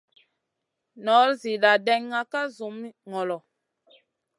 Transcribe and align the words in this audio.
Nor 1.03 1.27
zina 1.41 1.71
ɗènŋa 1.85 2.21
ka 2.31 2.41
zumi 2.55 2.89
ŋolo. 3.09 3.37